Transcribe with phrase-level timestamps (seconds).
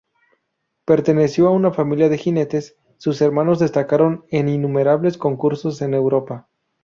[0.83, 6.49] Perteneció a una familia de jinetes, sus hermanos destacaron en innumerables concursos en Europa.